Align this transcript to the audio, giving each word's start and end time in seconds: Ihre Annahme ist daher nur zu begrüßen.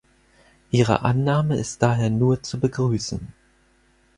Ihre 0.71 1.03
Annahme 1.03 1.57
ist 1.57 1.83
daher 1.83 2.09
nur 2.09 2.41
zu 2.41 2.59
begrüßen. 2.59 3.33